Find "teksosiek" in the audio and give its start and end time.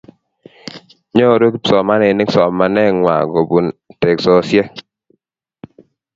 4.01-4.69